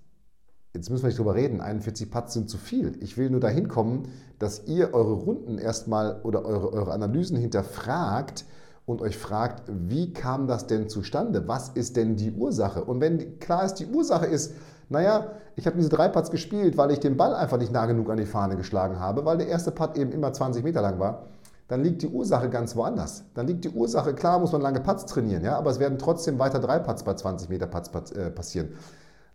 jetzt 0.73 0.90
müssen 0.90 1.02
wir 1.02 1.08
nicht 1.08 1.18
drüber 1.18 1.34
reden, 1.34 1.61
41 1.61 2.11
Putts 2.11 2.34
sind 2.34 2.49
zu 2.49 2.58
viel. 2.58 2.96
Ich 3.00 3.16
will 3.16 3.30
nur 3.30 3.40
dahin 3.40 3.68
kommen, 3.68 4.08
dass 4.38 4.66
ihr 4.66 4.94
eure 4.94 5.12
Runden 5.12 5.58
erstmal 5.58 6.20
oder 6.23 6.44
eure, 6.44 6.73
eure 6.73 6.92
Analysen 6.92 7.37
hinterfragt 7.37 8.44
und 8.87 9.00
euch 9.00 9.16
fragt, 9.16 9.62
wie 9.68 10.12
kam 10.12 10.46
das 10.46 10.66
denn 10.66 10.88
zustande? 10.88 11.49
Was 11.49 11.70
ist 11.70 11.96
denn 11.96 12.16
die 12.16 12.32
Ursache? 12.32 12.84
Und 12.84 13.00
wenn 13.00 13.38
klar 13.38 13.64
ist, 13.64 13.75
die 13.75 13.87
Ursache 13.87 14.26
ist, 14.26 14.54
naja, 14.88 15.32
ich 15.56 15.66
habe 15.66 15.76
diese 15.76 15.88
drei 15.88 16.08
Putts 16.08 16.30
gespielt, 16.30 16.76
weil 16.76 16.90
ich 16.90 17.00
den 17.00 17.16
Ball 17.16 17.34
einfach 17.34 17.58
nicht 17.58 17.73
nah 17.73 17.87
genug 17.87 18.11
an 18.11 18.18
die 18.18 18.26
Fahne 18.26 18.56
geschlagen 18.56 18.99
habe, 18.99 19.25
weil 19.25 19.38
der 19.38 19.49
erste 19.49 19.70
Putt 19.70 19.96
eben 19.96 20.12
immer 20.12 20.32
20 20.32 20.62
Meter 20.64 20.82
lang 20.82 20.99
war, 20.99 21.25
dann 21.68 21.83
liegt 21.83 22.02
die 22.02 22.09
Ursache 22.09 22.50
ganz 22.50 22.76
woanders. 22.76 23.25
Dann 23.35 23.47
liegt 23.47 23.64
die 23.64 23.71
Ursache, 23.71 24.14
klar 24.14 24.38
muss 24.38 24.52
man 24.52 24.61
lange 24.61 24.80
Putts 24.80 25.06
trainieren, 25.06 25.44
ja, 25.44 25.56
aber 25.56 25.71
es 25.71 25.78
werden 25.78 25.99
trotzdem 25.99 26.38
weiter 26.38 26.59
drei 26.59 26.78
Putts 26.78 27.04
bei 27.04 27.14
20 27.14 27.49
Meter 27.49 27.66
Putts 27.66 28.12
äh, 28.12 28.30
passieren. 28.30 28.68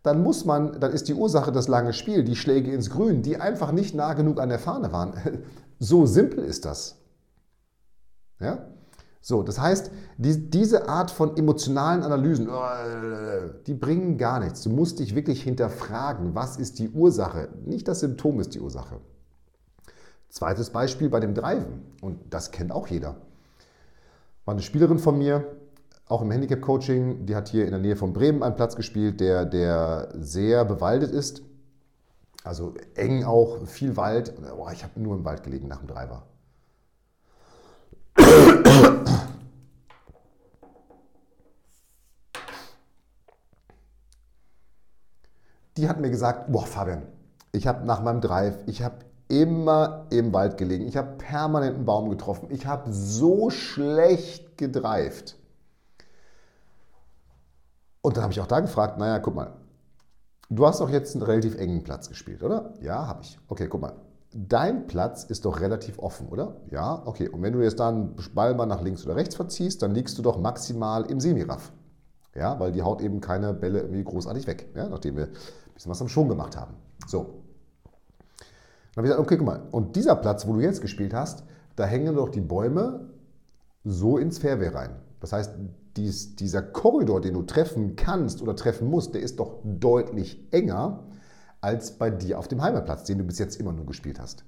Dann 0.03 0.23
muss 0.23 0.45
man, 0.45 0.79
dann 0.79 0.91
ist 0.91 1.07
die 1.07 1.13
Ursache 1.13 1.51
das 1.51 1.67
lange 1.67 1.91
Spiel, 1.93 2.23
die 2.23 2.35
Schläge 2.35 2.71
ins 2.71 2.89
Grün, 2.89 3.21
die 3.21 3.37
einfach 3.37 3.71
nicht 3.71 3.95
nah 3.95 4.13
genug 4.13 4.39
an 4.39 4.49
der 4.49 4.59
Fahne 4.59 4.91
waren. 4.91 5.13
So 5.81 6.05
simpel 6.05 6.43
ist 6.43 6.65
das. 6.65 6.97
Ja? 8.41 8.67
So, 9.21 9.43
das 9.43 9.61
heißt, 9.61 9.91
die, 10.17 10.49
diese 10.49 10.89
Art 10.89 11.09
von 11.09 11.37
emotionalen 11.37 12.03
Analysen, 12.03 12.49
die 13.65 13.73
bringen 13.73 14.17
gar 14.17 14.41
nichts. 14.41 14.61
Du 14.63 14.69
musst 14.69 14.99
dich 14.99 15.15
wirklich 15.15 15.41
hinterfragen, 15.43 16.35
was 16.35 16.57
ist 16.57 16.79
die 16.79 16.89
Ursache? 16.89 17.47
Nicht 17.65 17.87
das 17.87 18.01
Symptom 18.01 18.41
ist 18.41 18.55
die 18.55 18.59
Ursache. 18.59 18.99
Zweites 20.29 20.69
Beispiel 20.69 21.09
bei 21.09 21.19
dem 21.19 21.33
Driven, 21.33 21.83
und 22.01 22.33
das 22.33 22.51
kennt 22.51 22.71
auch 22.71 22.87
jeder. 22.87 23.15
War 24.45 24.53
eine 24.53 24.61
Spielerin 24.61 24.99
von 24.99 25.17
mir, 25.17 25.43
auch 26.07 26.21
im 26.21 26.31
Handicap-Coaching, 26.31 27.25
die 27.25 27.35
hat 27.35 27.49
hier 27.49 27.65
in 27.65 27.71
der 27.71 27.79
Nähe 27.79 27.95
von 27.95 28.13
Bremen 28.13 28.41
einen 28.41 28.55
Platz 28.55 28.75
gespielt, 28.75 29.19
der, 29.19 29.45
der 29.45 30.09
sehr 30.13 30.65
bewaldet 30.65 31.11
ist. 31.11 31.43
Also 32.43 32.73
eng 32.95 33.23
auch, 33.25 33.67
viel 33.67 33.95
Wald. 33.97 34.33
Boah, 34.41 34.71
ich 34.71 34.83
habe 34.83 34.99
nur 34.99 35.15
im 35.15 35.25
Wald 35.25 35.43
gelegen 35.43 35.67
nach 35.67 35.79
dem 35.79 35.87
Driver. 35.87 36.23
Die 45.77 45.87
hat 45.87 45.99
mir 45.99 46.09
gesagt, 46.09 46.51
boah 46.51 46.65
Fabian, 46.65 47.03
ich 47.51 47.67
habe 47.67 47.85
nach 47.85 48.01
meinem 48.01 48.19
Drive, 48.19 48.57
ich 48.65 48.81
habe 48.81 49.05
immer 49.29 50.07
im 50.09 50.33
Wald 50.33 50.57
gelegen. 50.57 50.85
Ich 50.87 50.97
habe 50.97 51.17
permanent 51.17 51.75
einen 51.75 51.85
Baum 51.85 52.09
getroffen. 52.09 52.49
Ich 52.51 52.65
habe 52.65 52.91
so 52.91 53.49
schlecht 53.49 54.57
gedreift. 54.57 55.37
Und 58.01 58.17
dann 58.17 58.23
habe 58.23 58.33
ich 58.33 58.41
auch 58.41 58.47
da 58.47 58.59
gefragt, 58.59 58.97
naja, 58.97 59.19
guck 59.19 59.35
mal, 59.35 59.53
du 60.49 60.65
hast 60.65 60.81
doch 60.81 60.89
jetzt 60.89 61.15
einen 61.15 61.23
relativ 61.23 61.55
engen 61.55 61.83
Platz 61.83 62.09
gespielt, 62.09 62.43
oder? 62.43 62.73
Ja, 62.81 63.07
habe 63.07 63.21
ich. 63.21 63.39
Okay, 63.47 63.67
guck 63.67 63.81
mal. 63.81 63.93
Dein 64.33 64.87
Platz 64.87 65.23
ist 65.23 65.45
doch 65.45 65.59
relativ 65.59 65.99
offen, 65.99 66.27
oder? 66.29 66.57
Ja, 66.69 67.01
okay. 67.05 67.29
Und 67.29 67.41
wenn 67.41 67.53
du 67.53 67.61
jetzt 67.61 67.79
da 67.79 67.89
einen 67.89 68.15
Ball 68.33 68.53
mal 68.55 68.65
nach 68.65 68.81
links 68.81 69.05
oder 69.05 69.15
rechts 69.15 69.35
verziehst, 69.35 69.81
dann 69.81 69.91
liegst 69.91 70.17
du 70.17 70.21
doch 70.21 70.37
maximal 70.37 71.05
im 71.05 71.19
Semiraff. 71.19 71.71
Ja, 72.35 72.59
weil 72.59 72.71
die 72.71 72.83
haut 72.83 73.01
eben 73.01 73.21
keine 73.21 73.53
Bälle 73.53 73.81
irgendwie 73.81 74.03
großartig 74.03 74.45
weg, 74.47 74.69
ja, 74.75 74.87
nachdem 74.87 75.17
wir 75.17 75.25
ein 75.25 75.73
bisschen 75.73 75.91
was 75.91 76.01
am 76.01 76.07
Schwung 76.09 76.29
gemacht 76.29 76.55
haben. 76.55 76.75
So, 77.07 77.25
dann 77.25 77.38
habe 78.99 79.07
ich 79.07 79.11
gesagt, 79.13 79.25
okay, 79.25 79.37
guck 79.37 79.45
mal, 79.45 79.61
und 79.71 79.95
dieser 79.95 80.15
Platz, 80.15 80.45
wo 80.45 80.53
du 80.53 80.59
jetzt 80.59 80.81
gespielt 80.81 81.13
hast, 81.13 81.43
da 81.77 81.85
hängen 81.85 82.15
doch 82.15 82.27
die 82.27 82.41
Bäume 82.41 83.09
so 83.85 84.17
ins 84.17 84.39
Fairway 84.39 84.67
rein. 84.67 84.89
Das 85.21 85.31
heißt, 85.31 85.53
dies, 85.95 86.35
dieser 86.35 86.61
Korridor, 86.61 87.21
den 87.21 87.33
du 87.35 87.43
treffen 87.43 87.95
kannst 87.95 88.41
oder 88.41 88.57
treffen 88.57 88.89
musst, 88.89 89.13
der 89.13 89.21
ist 89.21 89.39
doch 89.39 89.61
deutlich 89.63 90.45
enger 90.51 91.05
als 91.61 91.91
bei 91.91 92.09
dir 92.09 92.37
auf 92.37 92.49
dem 92.49 92.61
Heimatplatz, 92.61 93.05
den 93.05 93.19
du 93.19 93.23
bis 93.23 93.39
jetzt 93.39 93.57
immer 93.57 93.71
nur 93.71 93.85
gespielt 93.85 94.19
hast. 94.19 94.43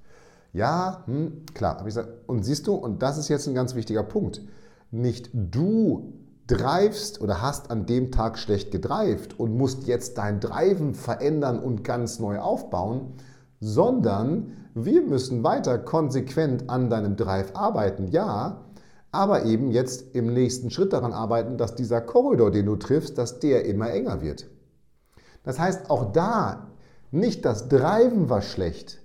Ja, 0.52 1.02
hm, 1.06 1.46
klar, 1.54 1.78
ich 1.78 1.84
gesagt. 1.86 2.10
Und 2.26 2.44
siehst 2.44 2.66
du, 2.66 2.74
und 2.74 3.02
das 3.02 3.16
ist 3.16 3.30
jetzt 3.30 3.46
ein 3.48 3.54
ganz 3.54 3.74
wichtiger 3.74 4.02
Punkt, 4.02 4.42
nicht 4.90 5.30
du 5.32 6.12
dreifst 6.46 7.22
oder 7.22 7.40
hast 7.40 7.70
an 7.70 7.86
dem 7.86 8.12
Tag 8.12 8.38
schlecht 8.38 8.70
gedreift 8.70 9.40
und 9.40 9.56
musst 9.56 9.86
jetzt 9.86 10.18
dein 10.18 10.40
Driven 10.40 10.94
verändern 10.94 11.58
und 11.58 11.84
ganz 11.84 12.18
neu 12.18 12.38
aufbauen, 12.38 13.14
sondern 13.62 14.56
wir 14.74 15.02
müssen 15.02 15.44
weiter 15.44 15.78
konsequent 15.78 16.68
an 16.68 16.90
deinem 16.90 17.14
Drive 17.14 17.52
arbeiten, 17.54 18.08
ja, 18.08 18.64
aber 19.12 19.44
eben 19.44 19.70
jetzt 19.70 20.16
im 20.16 20.34
nächsten 20.34 20.70
Schritt 20.70 20.92
daran 20.92 21.12
arbeiten, 21.12 21.58
dass 21.58 21.76
dieser 21.76 22.00
Korridor, 22.00 22.50
den 22.50 22.66
du 22.66 22.74
triffst, 22.74 23.18
dass 23.18 23.38
der 23.38 23.64
immer 23.66 23.90
enger 23.90 24.20
wird. 24.20 24.46
Das 25.44 25.60
heißt, 25.60 25.90
auch 25.90 26.10
da 26.12 26.70
nicht 27.12 27.44
das 27.44 27.68
Driven 27.68 28.28
war 28.28 28.42
schlecht, 28.42 29.00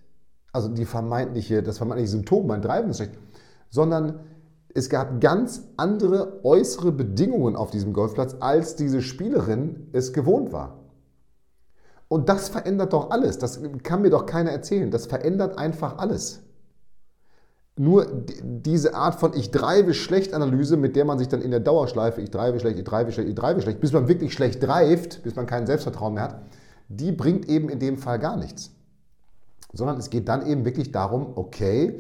also 0.54 0.70
die 0.70 0.86
vermeintliche, 0.86 1.62
das 1.62 1.78
vermeintliche 1.78 2.12
Symptom, 2.12 2.48
mein 2.48 2.64
Driven 2.64 2.90
ist 2.90 2.98
schlecht, 2.98 3.20
sondern 3.70 4.22
es 4.74 4.90
gab 4.90 5.22
ganz 5.22 5.68
andere 5.78 6.44
äußere 6.44 6.92
Bedingungen 6.92 7.56
auf 7.56 7.70
diesem 7.70 7.94
Golfplatz, 7.94 8.36
als 8.40 8.76
diese 8.76 9.04
Spielerin 9.04 9.90
es 9.92 10.14
gewohnt 10.14 10.52
war. 10.52 10.77
Und 12.08 12.30
das 12.30 12.50
verändert 12.50 12.94
doch 12.94 13.12
alles. 13.12 13.38
Das 13.38 13.60
kann 13.84 14.02
mir 14.02 14.10
doch 14.10 14.26
keiner 14.26 14.52
erzählen. 14.52 14.92
Das 14.92 15.08
verändert 15.08 15.58
einfach 15.58 15.98
alles. 15.98 16.42
Nur 17.80 18.08
diese 18.42 18.96
Art 18.96 19.20
von 19.20 19.34
Ich 19.36 19.52
treibe 19.52 19.94
schlecht 19.94 20.34
Analyse, 20.34 20.78
mit 20.78 20.96
der 20.96 21.06
man 21.06 21.20
sich 21.20 21.28
dann 21.28 21.42
in 21.44 21.52
der 21.52 21.60
Dauerschleife 21.60 22.22
Ich 22.22 22.32
treibe 22.32 22.60
schlecht, 22.60 22.80
ich 22.80 22.86
treibe 22.86 23.12
schlecht, 23.12 23.30
ich 23.30 23.36
treibe 23.36 23.62
schlecht, 23.62 23.80
bis 23.80 23.94
man 23.94 24.08
wirklich 24.08 24.34
schlecht 24.34 24.64
dreift, 24.64 25.22
bis 25.22 25.36
man 25.36 25.46
kein 25.46 25.68
Selbstvertrauen 25.68 26.16
mehr 26.16 26.24
hat, 26.24 26.42
die 26.90 27.12
bringt 27.12 27.48
eben 27.48 27.70
in 27.70 27.80
dem 27.80 27.98
Fall 27.98 28.18
gar 28.18 28.36
nichts. 28.36 28.72
Sondern 29.74 29.98
es 29.98 30.10
geht 30.10 30.28
dann 30.28 30.48
eben 30.48 30.66
wirklich 30.66 30.92
darum, 30.92 31.34
okay, 31.36 32.00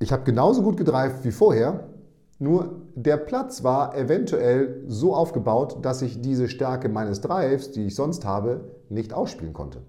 ich 0.00 0.12
habe 0.12 0.24
genauso 0.24 0.62
gut 0.62 0.76
gedreift 0.76 1.24
wie 1.24 1.30
vorher, 1.30 1.88
nur 2.40 2.80
der 2.94 3.16
Platz 3.16 3.64
war 3.64 3.96
eventuell 3.96 4.84
so 4.86 5.14
aufgebaut, 5.14 5.78
dass 5.82 6.02
ich 6.02 6.20
diese 6.20 6.48
Stärke 6.48 6.88
meines 6.88 7.20
Drives, 7.20 7.72
die 7.72 7.86
ich 7.86 7.94
sonst 7.94 8.24
habe, 8.24 8.72
nicht 8.88 9.12
ausspielen 9.12 9.52
konnte. 9.52 9.82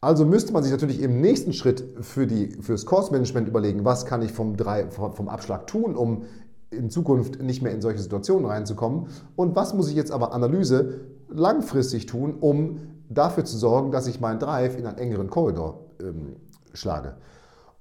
Also 0.00 0.26
müsste 0.26 0.52
man 0.52 0.62
sich 0.62 0.72
natürlich 0.72 1.00
im 1.00 1.20
nächsten 1.20 1.52
Schritt 1.52 1.82
für, 2.00 2.26
die, 2.26 2.50
für 2.60 2.72
das 2.72 2.84
Course-Management 2.84 3.48
überlegen, 3.48 3.84
was 3.84 4.04
kann 4.04 4.20
ich 4.20 4.32
vom, 4.32 4.56
vom 4.90 5.28
Abschlag 5.28 5.66
tun, 5.66 5.96
um 5.96 6.24
in 6.70 6.90
Zukunft 6.90 7.40
nicht 7.40 7.62
mehr 7.62 7.72
in 7.72 7.80
solche 7.80 8.00
Situationen 8.00 8.46
reinzukommen 8.46 9.06
und 9.36 9.56
was 9.56 9.72
muss 9.72 9.88
ich 9.88 9.94
jetzt 9.94 10.10
aber 10.10 10.34
Analyse 10.34 11.00
langfristig 11.28 12.06
tun, 12.06 12.34
um 12.40 12.80
dafür 13.08 13.44
zu 13.44 13.56
sorgen, 13.56 13.92
dass 13.92 14.06
ich 14.06 14.20
meinen 14.20 14.40
Drive 14.40 14.76
in 14.76 14.86
einen 14.86 14.98
engeren 14.98 15.30
Korridor 15.30 15.86
ähm, 16.00 16.36
schlage. 16.72 17.14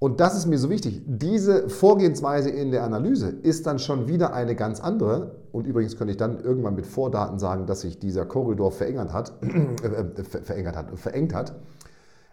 Und 0.03 0.19
das 0.19 0.35
ist 0.35 0.47
mir 0.47 0.59
so 0.59 0.69
wichtig. 0.69 1.01
Diese 1.05 1.69
Vorgehensweise 1.69 2.49
in 2.49 2.71
der 2.71 2.83
Analyse 2.83 3.29
ist 3.29 3.65
dann 3.65 3.79
schon 3.79 4.09
wieder 4.09 4.33
eine 4.33 4.53
ganz 4.53 4.81
andere. 4.81 5.37
Und 5.53 5.65
übrigens 5.65 5.95
könnte 5.95 6.11
ich 6.11 6.17
dann 6.17 6.41
irgendwann 6.41 6.75
mit 6.75 6.85
Vordaten 6.85 7.39
sagen, 7.39 7.67
dass 7.67 7.79
sich 7.79 7.99
dieser 7.99 8.25
Korridor 8.25 8.73
verengert 8.73 9.13
hat, 9.13 9.31
äh, 9.41 10.23
verengert 10.25 10.75
hat, 10.75 10.99
verengt 10.99 11.33
hat. 11.33 11.55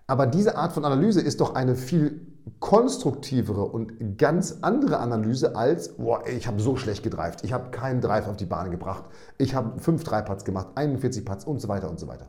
Aber 0.09 0.27
diese 0.27 0.57
Art 0.57 0.73
von 0.73 0.85
Analyse 0.85 1.21
ist 1.21 1.41
doch 1.41 1.55
eine 1.55 1.77
viel 1.77 2.27
konstruktivere 2.59 3.63
und 3.63 4.19
ganz 4.19 4.59
andere 4.63 4.99
Analyse 4.99 5.55
als, 5.55 5.91
boah, 5.91 6.27
ich 6.27 6.49
habe 6.49 6.61
so 6.61 6.75
schlecht 6.75 7.05
gedreift, 7.05 7.45
ich 7.45 7.53
habe 7.53 7.71
keinen 7.71 8.01
Drive 8.01 8.27
auf 8.27 8.37
die 8.37 8.47
Bahn 8.47 8.73
gebracht, 8.73 9.05
ich 9.39 9.55
habe 9.55 9.79
fünf 9.79 10.03
Dreiputts 10.03 10.45
gemacht, 10.45 10.71
41 10.75 11.25
Putts 11.25 11.45
und 11.45 11.61
so 11.61 11.69
weiter 11.69 11.89
und 11.89 12.01
so 12.01 12.09
weiter. 12.09 12.27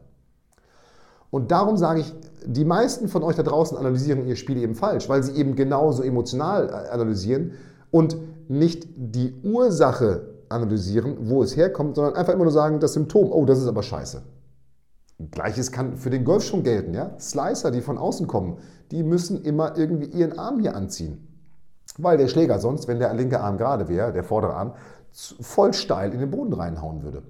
Und 1.31 1.50
darum 1.50 1.77
sage 1.77 2.01
ich, 2.01 2.13
die 2.45 2.65
meisten 2.65 3.07
von 3.07 3.24
euch 3.24 3.36
da 3.36 3.43
draußen 3.43 3.77
analysieren 3.77 4.27
ihr 4.27 4.36
Spiel 4.36 4.57
eben 4.57 4.75
falsch, 4.75 5.10
weil 5.10 5.24
sie 5.24 5.33
eben 5.33 5.55
genauso 5.55 6.03
emotional 6.03 6.69
äh, 6.69 6.89
analysieren 6.89 7.53
und 7.91 8.17
nicht 8.48 8.88
die 8.95 9.33
Ursache 9.43 10.27
analysieren, 10.50 11.17
wo 11.29 11.43
es 11.43 11.55
herkommt, 11.55 11.95
sondern 11.95 12.15
einfach 12.15 12.33
immer 12.33 12.43
nur 12.43 12.51
sagen, 12.51 12.79
das 12.79 12.93
Symptom, 12.93 13.31
oh, 13.31 13.45
das 13.45 13.60
ist 13.60 13.67
aber 13.67 13.83
scheiße. 13.83 14.21
Gleiches 15.29 15.71
kann 15.71 15.98
für 15.98 16.10
den 16.10 16.25
Golf 16.25 16.43
schon 16.43 16.63
gelten. 16.63 16.93
Ja? 16.93 17.15
Slicer, 17.19 17.71
die 17.71 17.81
von 17.81 17.98
außen 17.98 18.27
kommen, 18.27 18.57
die 18.89 19.03
müssen 19.03 19.43
immer 19.43 19.77
irgendwie 19.77 20.07
ihren 20.07 20.38
Arm 20.38 20.60
hier 20.60 20.75
anziehen. 20.75 21.27
Weil 21.98 22.17
der 22.17 22.27
Schläger 22.27 22.60
sonst, 22.60 22.88
wenn 22.88 23.00
der 23.00 23.13
linke 23.13 23.39
Arm 23.39 23.57
gerade 23.57 23.88
wäre, 23.88 24.12
der 24.12 24.24
vordere 24.24 24.55
Arm, 24.55 24.74
voll 25.12 25.74
steil 25.74 26.13
in 26.13 26.19
den 26.19 26.31
Boden 26.31 26.53
reinhauen 26.53 27.03
würde. 27.03 27.24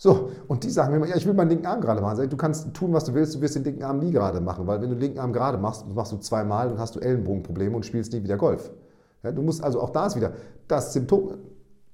So, 0.00 0.30
und 0.46 0.62
die 0.62 0.70
sagen 0.70 0.92
mir 0.92 0.98
immer, 0.98 1.08
ja, 1.08 1.16
ich 1.16 1.26
will 1.26 1.34
meinen 1.34 1.48
linken 1.48 1.66
Arm 1.66 1.80
gerade 1.80 2.00
machen. 2.00 2.30
Du 2.30 2.36
kannst 2.36 2.72
tun, 2.72 2.92
was 2.92 3.04
du 3.04 3.14
willst, 3.14 3.34
du 3.34 3.40
wirst 3.40 3.56
den 3.56 3.64
linken 3.64 3.82
Arm 3.82 3.98
nie 3.98 4.12
gerade 4.12 4.40
machen, 4.40 4.64
weil 4.68 4.80
wenn 4.80 4.90
du 4.90 4.94
den 4.94 5.00
linken 5.00 5.18
Arm 5.18 5.32
gerade 5.32 5.58
machst, 5.58 5.84
machst 5.92 6.12
du 6.12 6.18
zweimal 6.18 6.70
und 6.70 6.78
hast 6.78 6.94
du 6.94 7.00
Ellenbogenprobleme 7.00 7.74
und 7.74 7.84
spielst 7.84 8.12
nie 8.12 8.22
wieder 8.22 8.36
Golf. 8.36 8.70
Ja, 9.24 9.32
du 9.32 9.42
musst 9.42 9.62
also 9.62 9.80
auch 9.80 9.90
da 9.90 10.06
ist 10.06 10.14
wieder 10.14 10.32
das 10.68 10.92
Symptom, 10.92 11.34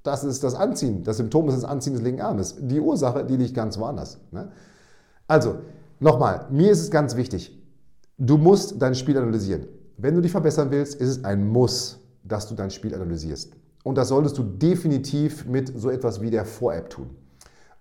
das 0.02 0.22
ist 0.22 0.44
das 0.44 0.54
Anziehen. 0.54 1.02
Das 1.02 1.16
Symptom 1.16 1.48
ist 1.48 1.56
das 1.56 1.64
Anziehen 1.64 1.94
des 1.94 2.02
linken 2.02 2.20
Armes. 2.20 2.56
Die 2.60 2.78
Ursache, 2.78 3.24
die 3.24 3.38
liegt 3.38 3.54
ganz 3.54 3.78
woanders. 3.78 4.18
Ne? 4.32 4.50
Also, 5.26 5.56
nochmal, 5.98 6.46
mir 6.50 6.72
ist 6.72 6.80
es 6.80 6.90
ganz 6.90 7.16
wichtig, 7.16 7.58
du 8.18 8.36
musst 8.36 8.82
dein 8.82 8.94
Spiel 8.94 9.16
analysieren. 9.16 9.66
Wenn 9.96 10.14
du 10.14 10.20
dich 10.20 10.32
verbessern 10.32 10.70
willst, 10.70 11.00
ist 11.00 11.08
es 11.08 11.24
ein 11.24 11.48
Muss, 11.48 12.00
dass 12.22 12.48
du 12.48 12.54
dein 12.54 12.70
Spiel 12.70 12.94
analysierst. 12.94 13.54
Und 13.82 13.96
das 13.96 14.08
solltest 14.08 14.36
du 14.36 14.42
definitiv 14.42 15.46
mit 15.46 15.72
so 15.74 15.88
etwas 15.88 16.20
wie 16.20 16.30
der 16.30 16.44
Vor-App 16.44 16.90
tun. 16.90 17.23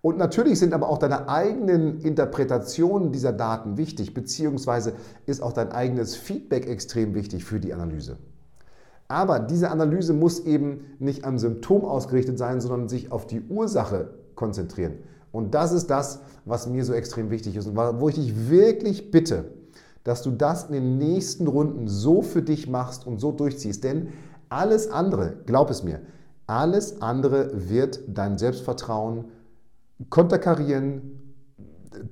Und 0.04 0.18
natürlich 0.18 0.60
sind 0.60 0.74
aber 0.74 0.90
auch 0.90 0.98
deine 0.98 1.30
eigenen 1.30 2.02
Interpretationen 2.02 3.14
dieser 3.14 3.32
Daten 3.32 3.78
wichtig, 3.78 4.14
beziehungsweise 4.14 4.92
ist 5.26 5.42
auch 5.42 5.54
dein 5.54 5.72
eigenes 5.72 6.18
Feedback 6.18 6.68
extrem 6.68 7.16
wichtig 7.16 7.46
für 7.46 7.62
die 7.62 7.74
Analyse. 7.74 8.18
Aber 9.08 9.40
diese 9.40 9.72
Analyse 9.72 10.12
muss 10.12 10.42
eben 10.42 10.82
nicht 11.00 11.24
am 11.24 11.40
Symptom 11.40 11.86
ausgerichtet 11.86 12.38
sein, 12.38 12.60
sondern 12.60 12.90
sich 12.90 13.14
auf 13.14 13.28
die 13.28 13.44
Ursache 13.48 14.14
konzentrieren. 14.36 14.96
Und 15.32 15.54
das 15.54 15.72
ist 15.72 15.90
das, 15.90 16.20
was 16.44 16.68
mir 16.68 16.84
so 16.84 16.92
extrem 16.92 17.30
wichtig 17.30 17.56
ist 17.56 17.68
und 17.68 17.78
wo 17.78 18.10
ich 18.10 18.16
dich 18.16 18.50
wirklich 18.50 19.10
bitte, 19.10 19.54
dass 20.04 20.22
du 20.22 20.32
das 20.32 20.66
in 20.66 20.74
den 20.74 20.98
nächsten 20.98 21.48
Runden 21.48 21.88
so 21.88 22.22
für 22.22 22.42
dich 22.42 22.68
machst 22.68 23.08
und 23.08 23.22
so 23.22 23.32
durchziehst. 23.32 23.86
Denn 23.86 24.10
Alles 24.50 24.92
andere, 24.92 25.38
glaub 25.46 25.70
es 25.70 25.82
mir, 25.82 26.02
alles 26.46 27.02
andere 27.02 27.70
wird 27.70 28.02
dein 28.08 28.38
Selbstvertrauen 28.38 29.26
konterkarieren, 30.10 31.24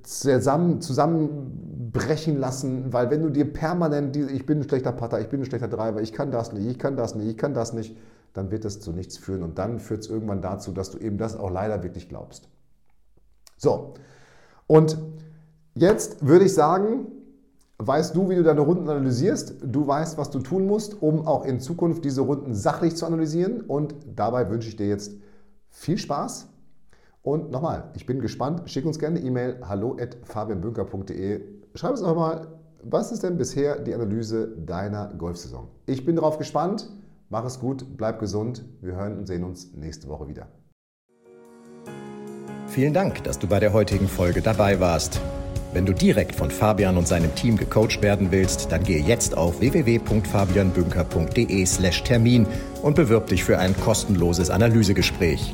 zusammen, 0.03 0.81
zusammenbrechen 0.81 2.37
lassen, 2.37 2.93
weil 2.93 3.09
wenn 3.09 3.21
du 3.21 3.29
dir 3.29 3.51
permanent 3.51 4.15
diese, 4.15 4.31
ich 4.31 4.45
bin 4.45 4.59
ein 4.59 4.63
schlechter 4.63 4.91
Pater, 4.91 5.19
ich 5.19 5.29
bin 5.29 5.41
ein 5.41 5.45
schlechter 5.45 5.67
Driver, 5.67 6.01
ich 6.01 6.13
kann 6.13 6.31
das 6.31 6.53
nicht, 6.53 6.67
ich 6.67 6.79
kann 6.79 6.95
das 6.95 7.15
nicht, 7.15 7.27
ich 7.27 7.37
kann 7.37 7.53
das 7.53 7.73
nicht, 7.73 7.97
dann 8.33 8.51
wird 8.51 8.65
das 8.65 8.79
zu 8.79 8.91
nichts 8.91 9.17
führen 9.17 9.43
und 9.43 9.57
dann 9.57 9.79
führt 9.79 10.01
es 10.01 10.09
irgendwann 10.09 10.41
dazu, 10.41 10.71
dass 10.71 10.91
du 10.91 10.97
eben 10.99 11.17
das 11.17 11.35
auch 11.35 11.51
leider 11.51 11.83
wirklich 11.83 12.09
glaubst. 12.09 12.47
So, 13.57 13.93
und 14.67 14.97
jetzt 15.75 16.25
würde 16.25 16.45
ich 16.45 16.53
sagen, 16.53 17.07
weißt 17.77 18.15
du, 18.15 18.29
wie 18.29 18.35
du 18.35 18.43
deine 18.43 18.61
Runden 18.61 18.87
analysierst, 18.89 19.55
du 19.63 19.85
weißt, 19.85 20.17
was 20.17 20.29
du 20.29 20.39
tun 20.39 20.65
musst, 20.65 21.01
um 21.01 21.27
auch 21.27 21.45
in 21.45 21.59
Zukunft 21.59 22.05
diese 22.05 22.21
Runden 22.21 22.53
sachlich 22.53 22.95
zu 22.95 23.05
analysieren 23.05 23.61
und 23.61 23.95
dabei 24.15 24.49
wünsche 24.49 24.69
ich 24.69 24.75
dir 24.75 24.87
jetzt 24.87 25.13
viel 25.69 25.97
Spaß 25.97 26.50
und 27.23 27.51
nochmal, 27.51 27.91
ich 27.95 28.05
bin 28.05 28.19
gespannt. 28.19 28.69
Schick 28.69 28.85
uns 28.85 28.99
gerne 28.99 29.19
eine 29.19 29.27
E-Mail 29.27 29.61
hallo@fabianbünker.de. 29.67 31.41
Schreib 31.75 31.91
uns 31.91 32.01
einfach 32.01 32.15
mal, 32.15 32.47
was 32.83 33.11
ist 33.11 33.21
denn 33.23 33.37
bisher 33.37 33.79
die 33.79 33.93
Analyse 33.93 34.55
deiner 34.57 35.13
Golfsaison? 35.17 35.67
Ich 35.85 36.03
bin 36.05 36.15
darauf 36.15 36.39
gespannt. 36.39 36.89
Mach 37.29 37.45
es 37.45 37.59
gut, 37.59 37.85
bleib 37.95 38.19
gesund. 38.19 38.65
Wir 38.81 38.95
hören 38.95 39.17
und 39.17 39.27
sehen 39.27 39.43
uns 39.43 39.71
nächste 39.73 40.07
Woche 40.09 40.27
wieder. 40.27 40.47
Vielen 42.67 42.93
Dank, 42.93 43.23
dass 43.23 43.37
du 43.37 43.47
bei 43.47 43.59
der 43.59 43.73
heutigen 43.73 44.07
Folge 44.07 44.41
dabei 44.41 44.79
warst. 44.79 45.21
Wenn 45.73 45.85
du 45.85 45.93
direkt 45.93 46.33
von 46.35 46.49
Fabian 46.51 46.97
und 46.97 47.07
seinem 47.07 47.33
Team 47.35 47.55
gecoacht 47.55 48.01
werden 48.01 48.31
willst, 48.31 48.71
dann 48.71 48.83
gehe 48.83 49.01
jetzt 49.01 49.37
auf 49.37 49.61
www.fabianbünker.de/termin 49.61 52.47
und 52.81 52.95
bewirb 52.95 53.27
dich 53.27 53.43
für 53.43 53.57
ein 53.57 53.75
kostenloses 53.79 54.49
Analysegespräch. 54.49 55.53